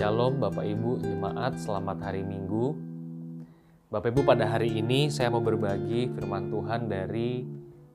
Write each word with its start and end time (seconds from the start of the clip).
Shalom 0.00 0.40
Bapak 0.40 0.64
Ibu 0.64 1.04
Jemaat, 1.04 1.60
selamat 1.60 2.00
hari 2.00 2.24
Minggu. 2.24 2.72
Bapak 3.92 4.16
Ibu 4.16 4.24
pada 4.24 4.48
hari 4.48 4.80
ini 4.80 5.12
saya 5.12 5.28
mau 5.28 5.44
berbagi 5.44 6.08
firman 6.16 6.48
Tuhan 6.48 6.88
dari 6.88 7.44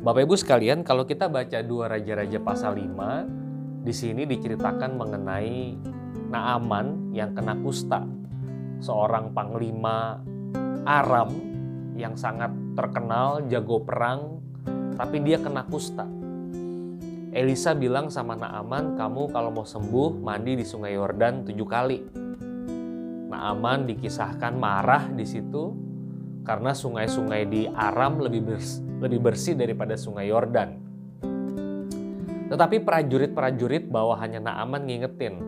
Bapak 0.04 0.24
Ibu 0.24 0.36
sekalian, 0.36 0.84
kalau 0.84 1.04
kita 1.04 1.28
baca 1.28 1.60
dua 1.64 1.92
Raja-Raja 1.92 2.40
pasal 2.40 2.76
5, 2.80 3.84
di 3.84 3.94
sini 3.96 4.24
diceritakan 4.24 4.96
mengenai 4.96 5.76
Naaman 6.32 7.12
yang 7.14 7.36
kena 7.36 7.56
kusta. 7.60 8.04
Seorang 8.84 9.32
panglima 9.32 10.20
Aram 10.84 11.32
yang 11.96 12.20
sangat 12.20 12.52
terkenal, 12.76 13.48
jago 13.48 13.80
perang, 13.80 14.44
tapi 15.00 15.24
dia 15.24 15.40
kena 15.40 15.64
kusta. 15.68 16.04
Elisa 17.34 17.72
bilang 17.72 18.12
sama 18.12 18.36
Naaman, 18.36 19.00
kamu 19.00 19.32
kalau 19.32 19.56
mau 19.56 19.68
sembuh 19.68 20.20
mandi 20.20 20.60
di 20.60 20.66
sungai 20.68 21.00
Yordan 21.00 21.48
tujuh 21.48 21.68
kali. 21.68 22.23
Naaman 23.34 23.90
dikisahkan 23.90 24.54
marah 24.54 25.10
di 25.10 25.26
situ 25.26 25.74
karena 26.46 26.78
sungai-sungai 26.78 27.50
di 27.50 27.66
Aram 27.66 28.22
lebih 28.22 28.54
bersih, 28.54 28.86
lebih 29.02 29.20
bersih 29.26 29.58
daripada 29.58 29.98
sungai 29.98 30.30
Yordan. 30.30 30.78
Tetapi 32.54 32.86
prajurit-prajurit 32.86 33.90
bawahannya 33.90 34.38
Naaman 34.38 34.86
ngingetin, 34.86 35.42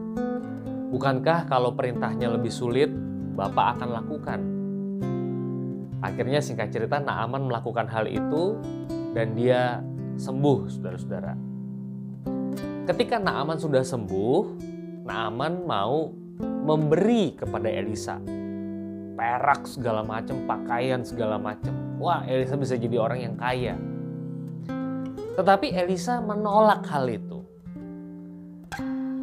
bukankah 0.90 1.46
kalau 1.46 1.78
perintahnya 1.78 2.34
lebih 2.34 2.50
sulit, 2.50 2.90
Bapak 3.38 3.78
akan 3.78 3.90
lakukan? 3.94 4.40
Akhirnya 6.02 6.42
singkat 6.42 6.74
cerita 6.74 6.98
Naaman 6.98 7.46
melakukan 7.46 7.86
hal 7.86 8.10
itu 8.10 8.58
dan 9.14 9.38
dia 9.38 9.86
sembuh 10.18 10.72
saudara-saudara. 10.72 11.34
Ketika 12.90 13.22
Naaman 13.22 13.62
sudah 13.62 13.86
sembuh, 13.86 14.42
Naaman 15.06 15.70
mau 15.70 16.25
memberi 16.40 17.36
kepada 17.38 17.70
Elisa. 17.72 18.20
Perak 19.16 19.64
segala 19.70 20.04
macam, 20.04 20.44
pakaian 20.44 21.00
segala 21.06 21.40
macam. 21.40 21.72
Wah, 22.02 22.28
Elisa 22.28 22.60
bisa 22.60 22.76
jadi 22.76 23.00
orang 23.00 23.20
yang 23.24 23.36
kaya. 23.40 23.76
Tetapi 25.40 25.72
Elisa 25.72 26.20
menolak 26.20 26.84
hal 26.92 27.08
itu. 27.08 27.40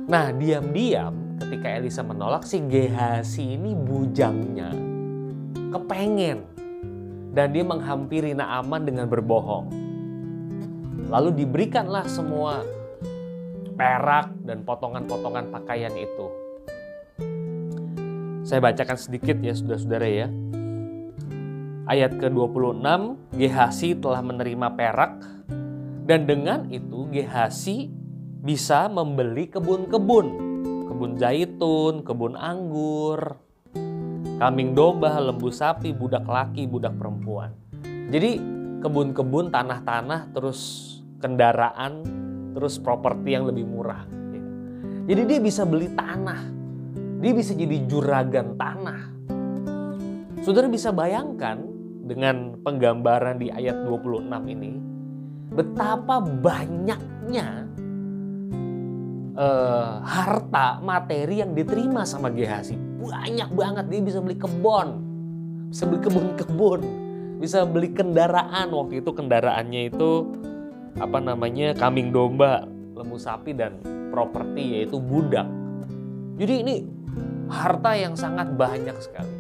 Nah, 0.09 0.33
diam-diam 0.33 1.37
ketika 1.41 1.69
Elisa 1.77 2.01
menolak 2.01 2.45
si 2.49 2.61
Gehasi 2.65 3.57
ini 3.57 3.77
bujangnya 3.77 4.73
kepengen 5.73 6.45
dan 7.33 7.49
dia 7.53 7.65
menghampiri 7.65 8.37
Naaman 8.37 8.85
dengan 8.85 9.09
berbohong. 9.09 9.73
Lalu 11.09 11.45
diberikanlah 11.45 12.05
semua 12.09 12.65
perak 13.77 14.33
dan 14.45 14.65
potongan-potongan 14.65 15.49
pakaian 15.49 15.93
itu 15.97 16.42
saya 18.43 18.59
bacakan 18.59 18.99
sedikit 18.99 19.39
ya 19.39 19.55
saudara-saudara 19.55 20.09
ya. 20.11 20.29
Ayat 21.87 22.15
ke-26, 22.19 22.83
Gehasi 23.39 23.99
telah 23.99 24.23
menerima 24.23 24.75
perak 24.75 25.19
dan 26.07 26.27
dengan 26.27 26.67
itu 26.71 27.07
Gehasi 27.11 27.91
bisa 28.43 28.91
membeli 28.91 29.47
kebun-kebun, 29.47 30.27
kebun 30.91 31.13
zaitun, 31.15 32.03
kebun 32.03 32.35
anggur, 32.35 33.39
kambing 34.43 34.75
domba, 34.75 35.23
lembu 35.23 35.55
sapi, 35.55 35.95
budak 35.95 36.27
laki, 36.27 36.67
budak 36.67 36.99
perempuan. 36.99 37.55
Jadi 38.11 38.43
kebun-kebun, 38.83 39.55
tanah-tanah, 39.55 40.35
terus 40.35 40.91
kendaraan, 41.23 42.03
terus 42.59 42.83
properti 42.83 43.39
yang 43.39 43.47
lebih 43.47 43.63
murah. 43.63 44.03
Jadi 45.07 45.23
dia 45.23 45.39
bisa 45.39 45.63
beli 45.63 45.87
tanah, 45.95 46.62
dia 47.23 47.31
bisa 47.31 47.55
jadi 47.55 47.87
juragan 47.87 48.59
tanah. 48.59 49.01
Saudara 50.43 50.67
bisa 50.67 50.91
bayangkan 50.91 51.63
dengan 52.03 52.59
penggambaran 52.67 53.39
di 53.39 53.47
ayat 53.47 53.87
26 53.87 54.27
ini 54.51 54.73
betapa 55.55 56.19
banyaknya 56.19 57.71
uh, 59.39 60.03
harta 60.03 60.83
materi 60.83 61.47
yang 61.47 61.55
diterima 61.55 62.03
sama 62.03 62.27
Gehasi. 62.35 62.75
Banyak 62.75 63.55
banget 63.55 63.87
dia 63.87 64.01
bisa 64.03 64.19
beli 64.19 64.35
kebun, 64.35 64.89
bisa 65.71 65.87
beli 65.87 66.01
kebun-kebun, 66.03 66.81
bisa 67.39 67.63
beli 67.63 67.95
kendaraan. 67.95 68.75
Waktu 68.75 68.99
itu 68.99 69.15
kendaraannya 69.15 69.95
itu 69.95 70.27
apa 70.99 71.23
namanya 71.23 71.71
kambing 71.79 72.11
domba, 72.11 72.67
lembu 72.99 73.15
sapi 73.15 73.55
dan 73.55 73.79
properti 74.11 74.83
yaitu 74.83 74.99
budak. 74.99 75.47
Jadi 76.35 76.55
ini 76.67 76.77
harta 77.53 77.93
yang 77.93 78.17
sangat 78.17 78.57
banyak 78.57 78.97
sekali. 78.97 79.37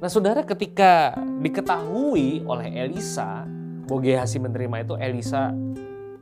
Nah 0.00 0.08
saudara 0.08 0.46
ketika 0.46 1.18
diketahui 1.42 2.46
oleh 2.46 2.86
Elisa 2.86 3.44
bahwa 3.84 4.00
Gehasi 4.00 4.38
menerima 4.38 4.86
itu 4.86 4.94
Elisa 4.96 5.50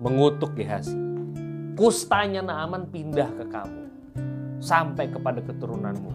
mengutuk 0.01 0.57
Gehasi. 0.57 0.97
Kustanya 1.79 2.43
Naaman 2.43 2.91
pindah 2.91 3.31
ke 3.39 3.45
kamu 3.47 3.85
sampai 4.59 5.07
kepada 5.13 5.39
keturunanmu. 5.45 6.11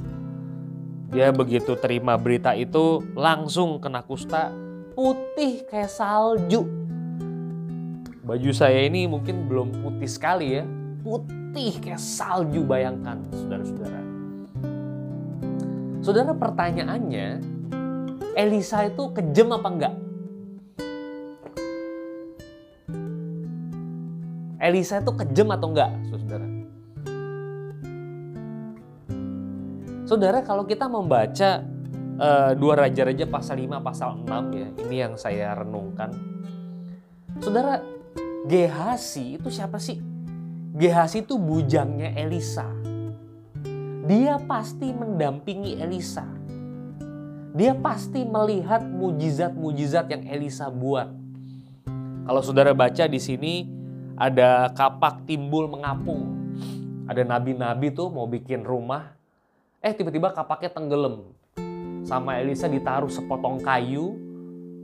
Dia 1.14 1.32
begitu 1.32 1.78
terima 1.80 2.20
berita 2.20 2.52
itu 2.58 3.00
langsung 3.16 3.80
kena 3.80 4.04
kusta 4.04 4.52
putih 4.98 5.64
kayak 5.70 5.94
salju. 5.94 6.68
Baju 8.28 8.52
saya 8.52 8.84
ini 8.84 9.08
mungkin 9.08 9.48
belum 9.48 9.84
putih 9.84 10.10
sekali 10.10 10.60
ya, 10.60 10.64
putih 11.04 11.78
kayak 11.84 12.00
salju 12.00 12.64
bayangkan 12.64 13.20
saudara-saudara. 13.30 14.02
Saudara 16.04 16.32
pertanyaannya, 16.36 17.28
Elisa 18.36 18.88
itu 18.88 19.04
kejem 19.12 19.52
apa 19.52 19.68
enggak? 19.68 19.96
Elisa 24.64 25.04
itu 25.04 25.12
kejem 25.12 25.48
atau 25.52 25.68
enggak, 25.76 25.92
saudara? 26.08 26.48
Saudara, 30.04 30.40
kalau 30.44 30.64
kita 30.64 30.88
membaca 30.88 31.64
uh, 32.20 32.52
dua 32.56 32.88
raja-raja 32.88 33.28
pasal 33.28 33.60
5, 33.60 33.80
pasal 33.84 34.10
6 34.24 34.56
ya, 34.56 34.68
ini 34.88 34.96
yang 35.00 35.14
saya 35.20 35.56
renungkan. 35.56 36.12
Saudara, 37.44 37.80
Gehasi 38.44 39.40
itu 39.40 39.48
siapa 39.48 39.80
sih? 39.80 40.04
Gehasi 40.74 41.22
itu 41.22 41.38
bujangnya 41.38 42.18
Elisa. 42.18 42.66
Dia 44.10 44.42
pasti 44.42 44.90
mendampingi 44.90 45.78
Elisa. 45.78 46.26
Dia 47.54 47.78
pasti 47.78 48.26
melihat 48.26 48.82
mujizat-mujizat 48.82 50.10
yang 50.10 50.26
Elisa 50.26 50.74
buat. 50.74 51.14
Kalau 52.26 52.42
saudara 52.42 52.74
baca 52.74 53.06
di 53.06 53.22
sini 53.22 53.70
ada 54.18 54.74
kapak 54.74 55.30
timbul 55.30 55.70
mengapung. 55.70 56.42
Ada 57.06 57.22
nabi-nabi 57.22 57.94
tuh 57.94 58.10
mau 58.10 58.26
bikin 58.26 58.66
rumah, 58.66 59.14
eh 59.78 59.94
tiba-tiba 59.94 60.34
kapaknya 60.34 60.74
tenggelam. 60.74 61.38
Sama 62.02 62.42
Elisa 62.42 62.66
ditaruh 62.66 63.14
sepotong 63.14 63.62
kayu 63.62 64.18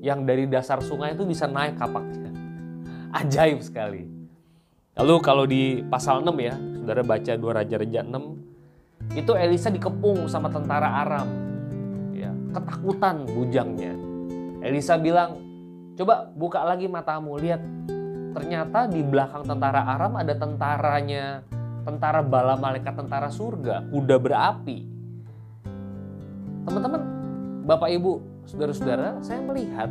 yang 0.06 0.22
dari 0.22 0.46
dasar 0.46 0.86
sungai 0.86 1.18
itu 1.18 1.26
bisa 1.26 1.50
naik 1.50 1.82
kapaknya. 1.82 2.30
Ajaib 3.26 3.66
sekali. 3.66 4.19
Lalu 5.00 5.16
kalau 5.24 5.48
di 5.48 5.80
pasal 5.88 6.28
6 6.28 6.36
ya, 6.44 6.60
saudara 6.60 7.08
baca 7.08 7.32
dua 7.40 7.64
Raja-Raja 7.64 8.04
6, 8.04 9.16
itu 9.16 9.32
Elisa 9.32 9.72
dikepung 9.72 10.28
sama 10.28 10.52
tentara 10.52 10.92
Aram. 11.08 11.30
Ya, 12.12 12.36
ketakutan 12.52 13.24
bujangnya. 13.24 13.96
Elisa 14.60 15.00
bilang, 15.00 15.40
coba 15.96 16.28
buka 16.36 16.68
lagi 16.68 16.92
matamu, 16.92 17.40
lihat. 17.40 17.64
Ternyata 18.36 18.92
di 18.92 19.00
belakang 19.00 19.48
tentara 19.48 19.88
Aram 19.88 20.20
ada 20.20 20.36
tentaranya, 20.36 21.48
tentara 21.88 22.20
bala 22.20 22.60
malaikat 22.60 23.00
tentara 23.00 23.32
surga, 23.32 23.88
kuda 23.88 24.20
berapi. 24.20 24.84
Teman-teman, 26.68 27.02
Bapak 27.64 27.88
Ibu, 27.88 28.44
saudara-saudara, 28.52 29.24
saya 29.24 29.40
melihat 29.48 29.88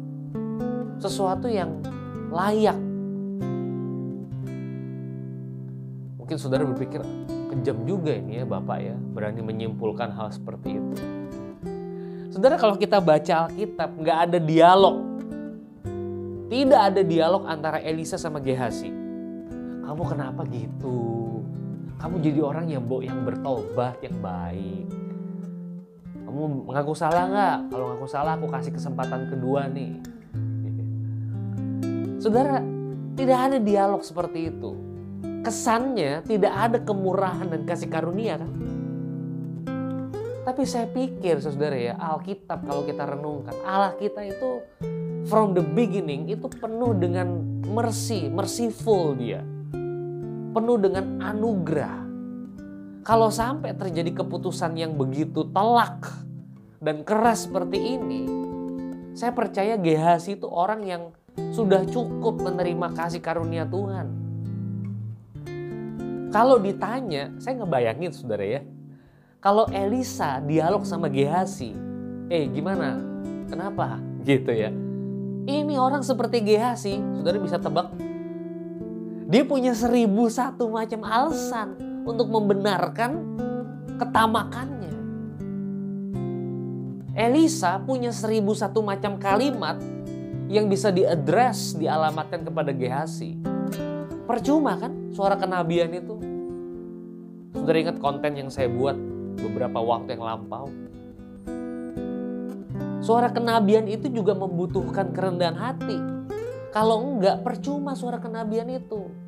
Sesuatu 1.02 1.50
yang 1.50 1.82
layak. 2.30 2.78
Mungkin 6.22 6.38
saudara 6.38 6.62
berpikir 6.62 7.02
kejam 7.50 7.82
juga 7.90 8.14
ini 8.14 8.38
ya 8.38 8.46
Bapak 8.46 8.78
ya, 8.78 8.94
berani 8.94 9.42
menyimpulkan 9.50 10.14
hal 10.14 10.30
seperti 10.30 10.78
itu. 10.78 11.02
Saudara 12.30 12.54
kalau 12.62 12.78
kita 12.78 13.02
baca 13.02 13.50
Alkitab 13.50 13.98
nggak 13.98 14.18
ada 14.30 14.38
dialog. 14.38 15.02
Tidak 16.54 16.82
ada 16.94 17.02
dialog 17.02 17.50
antara 17.50 17.82
Elisa 17.82 18.22
sama 18.22 18.38
Gehazi. 18.38 18.94
Kamu 19.90 20.04
kenapa 20.06 20.46
gitu? 20.54 21.41
Kamu 22.02 22.18
jadi 22.18 22.42
orang 22.42 22.66
yang 22.66 22.82
yang 23.06 23.22
bertobat, 23.22 24.02
yang 24.02 24.18
baik. 24.26 24.90
Kamu 26.26 26.66
mengaku 26.66 26.98
salah 26.98 27.30
nggak? 27.30 27.58
Kalau 27.70 27.86
ngaku 27.94 28.08
salah, 28.10 28.34
aku 28.42 28.50
kasih 28.50 28.74
kesempatan 28.74 29.30
kedua 29.30 29.70
nih. 29.70 30.02
Saudara, 32.18 32.58
tidak 33.14 33.38
ada 33.38 33.58
dialog 33.62 34.02
seperti 34.02 34.50
itu. 34.50 34.74
Kesannya 35.46 36.26
tidak 36.26 36.50
ada 36.50 36.82
kemurahan 36.82 37.46
dan 37.46 37.70
kasih 37.70 37.86
karunia 37.86 38.42
kan? 38.42 38.50
Tapi 40.42 40.66
saya 40.66 40.90
pikir 40.90 41.38
saudara 41.38 41.78
ya, 41.78 41.94
Alkitab 42.02 42.66
kalau 42.66 42.82
kita 42.82 43.06
renungkan, 43.06 43.54
Allah 43.62 43.94
kita 43.94 44.26
itu 44.26 44.66
from 45.30 45.54
the 45.54 45.62
beginning 45.62 46.26
itu 46.26 46.50
penuh 46.50 46.98
dengan 46.98 47.46
mercy, 47.70 48.26
merciful 48.26 49.14
dia. 49.14 49.46
Penuh 50.52 50.76
dengan 50.76 51.24
anugerah. 51.24 52.04
Kalau 53.08 53.32
sampai 53.32 53.72
terjadi 53.72 54.20
keputusan 54.20 54.76
yang 54.76 55.00
begitu 55.00 55.48
telak 55.50 56.12
dan 56.84 57.08
keras 57.08 57.48
seperti 57.48 57.98
ini, 57.98 58.28
saya 59.16 59.32
percaya 59.32 59.80
Gehazi 59.80 60.36
itu 60.36 60.46
orang 60.52 60.84
yang 60.84 61.04
sudah 61.56 61.88
cukup 61.88 62.44
menerima 62.44 62.92
kasih 62.92 63.24
karunia 63.24 63.64
Tuhan. 63.64 64.12
Kalau 66.36 66.60
ditanya, 66.60 67.32
saya 67.40 67.64
ngebayangin 67.64 68.12
saudara 68.12 68.44
ya, 68.44 68.62
kalau 69.40 69.72
Elisa 69.72 70.44
dialog 70.44 70.84
sama 70.84 71.08
Gehazi, 71.08 71.72
eh 72.28 72.44
gimana? 72.52 73.00
Kenapa? 73.48 74.04
Gitu 74.28 74.52
ya. 74.52 74.72
Ini 75.48 75.80
orang 75.80 76.04
seperti 76.04 76.44
Gehazi, 76.44 77.00
saudara 77.18 77.40
bisa 77.40 77.56
tebak. 77.56 78.11
Dia 79.32 79.48
punya 79.48 79.72
seribu 79.72 80.28
satu 80.28 80.68
macam 80.68 81.08
alasan 81.08 81.80
untuk 82.04 82.28
membenarkan 82.28 83.16
ketamakannya. 83.96 84.92
Elisa 87.16 87.80
punya 87.80 88.12
seribu 88.12 88.52
satu 88.52 88.84
macam 88.84 89.16
kalimat 89.16 89.80
yang 90.52 90.68
bisa 90.68 90.92
diadres, 90.92 91.80
dialamatkan 91.80 92.44
kepada 92.44 92.76
Gehazi. 92.76 93.40
Percuma 94.28 94.76
kan 94.76 95.16
suara 95.16 95.40
kenabian 95.40 95.96
itu. 95.96 96.20
Sudah 97.56 97.80
ingat 97.80 98.04
konten 98.04 98.36
yang 98.36 98.52
saya 98.52 98.68
buat 98.68 99.00
beberapa 99.40 99.80
waktu 99.80 100.20
yang 100.20 100.28
lampau? 100.28 100.68
Suara 103.00 103.32
kenabian 103.32 103.88
itu 103.88 104.12
juga 104.12 104.36
membutuhkan 104.36 105.16
kerendahan 105.16 105.56
hati. 105.56 106.00
Kalau 106.76 107.00
enggak, 107.00 107.48
percuma 107.48 107.96
suara 107.96 108.20
kenabian 108.20 108.68
itu. 108.68 109.21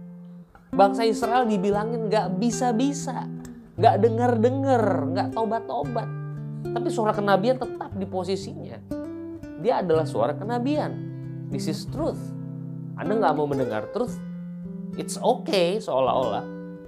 Bangsa 0.73 1.05
Israel 1.05 1.45
dibilangin 1.45 2.09
gak 2.09 2.41
bisa-bisa, 2.41 3.29
gak 3.77 4.01
denger-denger, 4.01 5.13
gak 5.13 5.29
tobat-tobat. 5.37 6.09
Tapi 6.65 6.89
suara 6.89 7.13
kenabian 7.13 7.61
tetap 7.61 7.93
di 7.93 8.09
posisinya. 8.09 8.81
Dia 9.61 9.85
adalah 9.85 10.09
suara 10.09 10.33
kenabian. 10.33 10.97
This 11.53 11.69
is 11.69 11.85
truth. 11.93 12.17
Anda 12.97 13.21
gak 13.21 13.37
mau 13.37 13.45
mendengar 13.45 13.93
truth, 13.93 14.17
it's 14.97 15.21
okay 15.21 15.77
seolah-olah. 15.77 16.41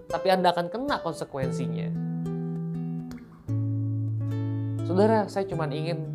Tapi 0.09 0.33
Anda 0.33 0.49
akan 0.49 0.65
kena 0.73 1.05
konsekuensinya. 1.05 1.89
Saudara, 4.89 5.29
saya 5.29 5.45
cuma 5.45 5.69
ingin 5.69 6.09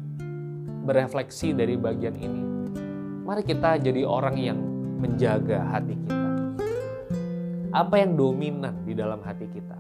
berefleksi 0.83 1.55
dari 1.55 1.79
bagian 1.79 2.19
ini. 2.19 2.43
Mari 3.23 3.47
kita 3.47 3.79
jadi 3.79 4.03
orang 4.03 4.35
yang 4.43 4.59
menjaga 4.99 5.63
hati 5.71 5.95
kita 5.95 6.20
apa 7.71 8.03
yang 8.03 8.19
dominan 8.19 8.83
di 8.83 8.99
dalam 8.99 9.23
hati 9.23 9.47
kita. 9.47 9.79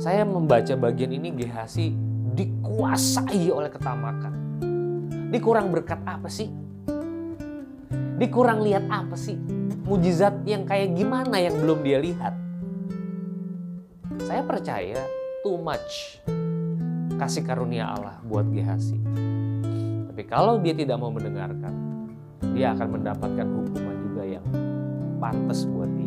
Saya 0.00 0.26
membaca 0.26 0.74
bagian 0.74 1.12
ini 1.14 1.30
Gehazi 1.30 1.94
dikuasai 2.34 3.52
oleh 3.52 3.70
ketamakan. 3.70 4.34
Dikurang 5.30 5.70
berkat 5.70 6.02
apa 6.02 6.26
sih? 6.26 6.50
Dikurang 8.18 8.64
lihat 8.66 8.88
apa 8.90 9.14
sih? 9.14 9.38
Mujizat 9.86 10.42
yang 10.46 10.66
kayak 10.66 10.98
gimana 10.98 11.38
yang 11.38 11.54
belum 11.60 11.84
dia 11.86 11.98
lihat? 12.02 12.34
Saya 14.26 14.42
percaya 14.42 15.00
too 15.46 15.58
much 15.60 16.20
kasih 17.20 17.44
karunia 17.44 17.92
Allah 17.92 18.16
buat 18.24 18.48
Gehazi. 18.48 18.96
Tapi 20.10 20.22
kalau 20.24 20.58
dia 20.58 20.72
tidak 20.72 20.96
mau 20.96 21.12
mendengarkan, 21.12 21.72
dia 22.56 22.72
akan 22.72 22.88
mendapatkan 22.96 23.46
hukuman 23.46 23.96
juga 24.08 24.22
yang 24.24 24.46
pantas 25.20 25.68
buat 25.68 25.92
dia. 25.92 25.99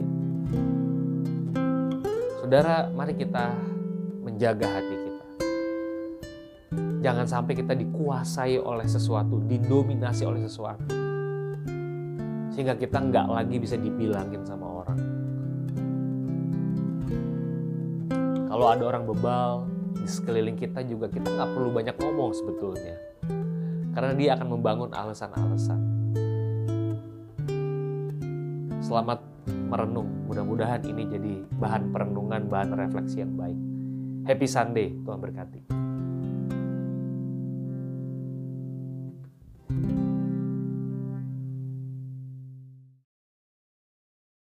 Saudara, 2.39 2.87
mari 2.93 3.17
kita 3.17 3.55
menjaga 4.21 4.67
hati 4.69 4.95
kita. 4.95 5.25
Jangan 7.03 7.25
sampai 7.25 7.53
kita 7.57 7.73
dikuasai 7.73 8.61
oleh 8.61 8.87
sesuatu, 8.87 9.41
didominasi 9.43 10.23
oleh 10.23 10.45
sesuatu. 10.45 10.85
Sehingga 12.53 12.77
kita 12.77 13.01
nggak 13.01 13.27
lagi 13.27 13.57
bisa 13.57 13.75
dibilangin 13.75 14.45
sama 14.45 14.85
orang. 14.85 14.99
Kalau 18.47 18.67
ada 18.69 18.83
orang 18.85 19.03
bebal 19.09 19.65
di 19.97 20.05
sekeliling 20.05 20.55
kita 20.55 20.85
juga 20.85 21.09
kita 21.09 21.25
nggak 21.25 21.49
perlu 21.57 21.73
banyak 21.73 21.95
ngomong 21.97 22.31
sebetulnya. 22.37 22.95
Karena 23.93 24.13
dia 24.13 24.29
akan 24.37 24.47
membangun 24.57 24.89
alasan-alasan 24.89 25.93
Selamat 28.83 29.32
merenung. 29.73 30.29
Mudah-mudahan 30.29 30.85
ini 30.85 31.09
jadi 31.09 31.33
bahan 31.57 31.89
perenungan, 31.89 32.45
bahan 32.45 32.77
refleksi 32.77 33.25
yang 33.25 33.33
baik. 33.33 33.57
Happy 34.29 34.45
Sunday, 34.45 34.93
Tuhan 35.01 35.17
berkati. 35.17 35.82